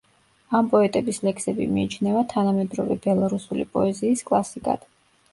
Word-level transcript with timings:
ამ 0.59 0.67
პოეტების 0.69 1.17
ლექსები 1.25 1.67
მიიჩნევა 1.73 2.23
თანამედროვე 2.31 2.97
ბელარუსული 3.03 3.67
პოეზიის 3.77 4.25
კლასიკად. 4.31 4.89